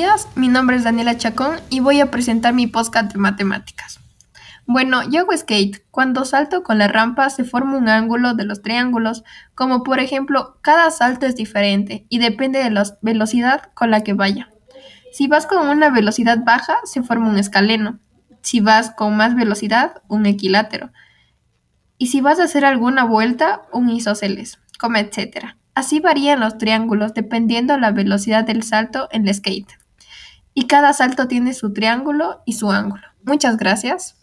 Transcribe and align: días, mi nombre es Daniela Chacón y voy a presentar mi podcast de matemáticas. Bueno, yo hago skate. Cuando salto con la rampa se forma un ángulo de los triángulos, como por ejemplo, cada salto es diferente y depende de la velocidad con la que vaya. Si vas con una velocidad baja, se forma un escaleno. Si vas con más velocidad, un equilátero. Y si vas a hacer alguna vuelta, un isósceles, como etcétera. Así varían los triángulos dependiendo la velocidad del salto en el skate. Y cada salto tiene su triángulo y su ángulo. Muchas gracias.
días, 0.00 0.28
mi 0.34 0.48
nombre 0.48 0.76
es 0.76 0.84
Daniela 0.84 1.18
Chacón 1.18 1.56
y 1.68 1.80
voy 1.80 2.00
a 2.00 2.10
presentar 2.10 2.54
mi 2.54 2.66
podcast 2.66 3.12
de 3.12 3.18
matemáticas. 3.18 4.00
Bueno, 4.64 5.02
yo 5.10 5.20
hago 5.20 5.36
skate. 5.36 5.84
Cuando 5.90 6.24
salto 6.24 6.62
con 6.62 6.78
la 6.78 6.88
rampa 6.88 7.28
se 7.28 7.44
forma 7.44 7.76
un 7.76 7.86
ángulo 7.86 8.32
de 8.32 8.46
los 8.46 8.62
triángulos, 8.62 9.24
como 9.54 9.82
por 9.82 10.00
ejemplo, 10.00 10.56
cada 10.62 10.90
salto 10.90 11.26
es 11.26 11.36
diferente 11.36 12.06
y 12.08 12.18
depende 12.18 12.60
de 12.60 12.70
la 12.70 12.84
velocidad 13.02 13.64
con 13.74 13.90
la 13.90 14.02
que 14.02 14.14
vaya. 14.14 14.48
Si 15.12 15.26
vas 15.26 15.44
con 15.44 15.68
una 15.68 15.90
velocidad 15.90 16.38
baja, 16.46 16.78
se 16.84 17.02
forma 17.02 17.28
un 17.28 17.36
escaleno. 17.36 17.98
Si 18.40 18.60
vas 18.60 18.92
con 18.92 19.18
más 19.18 19.34
velocidad, 19.34 20.00
un 20.08 20.24
equilátero. 20.24 20.92
Y 21.98 22.06
si 22.06 22.22
vas 22.22 22.40
a 22.40 22.44
hacer 22.44 22.64
alguna 22.64 23.04
vuelta, 23.04 23.64
un 23.70 23.90
isósceles, 23.90 24.60
como 24.78 24.96
etcétera. 24.96 25.58
Así 25.74 26.00
varían 26.00 26.40
los 26.40 26.56
triángulos 26.56 27.12
dependiendo 27.12 27.76
la 27.76 27.90
velocidad 27.90 28.44
del 28.44 28.62
salto 28.62 29.06
en 29.12 29.28
el 29.28 29.34
skate. 29.34 29.79
Y 30.54 30.66
cada 30.66 30.92
salto 30.92 31.28
tiene 31.28 31.54
su 31.54 31.72
triángulo 31.72 32.42
y 32.44 32.54
su 32.54 32.70
ángulo. 32.70 33.02
Muchas 33.22 33.56
gracias. 33.56 34.16